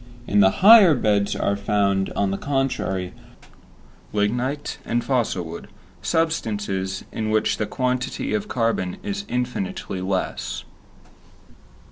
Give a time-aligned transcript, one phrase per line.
[0.25, 3.13] In the higher beds are found, on the contrary,
[4.13, 5.67] lignite and fossil wood,
[6.01, 10.63] substances in which the quantity of carbon is infinitely less.